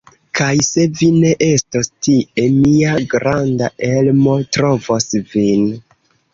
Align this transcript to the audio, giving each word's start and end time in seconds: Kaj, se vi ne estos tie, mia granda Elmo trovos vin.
Kaj, 0.37 0.53
se 0.67 0.85
vi 1.01 1.09
ne 1.17 1.33
estos 1.47 1.91
tie, 2.07 2.47
mia 2.57 2.95
granda 3.13 3.71
Elmo 3.93 4.37
trovos 4.59 5.09
vin. 5.37 5.73